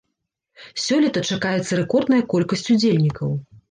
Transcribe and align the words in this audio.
Сёлета 0.85 1.23
чакаецца 1.33 1.71
рэкордная 1.83 2.23
колькасць 2.35 2.69
удзельнікаў. 2.75 3.29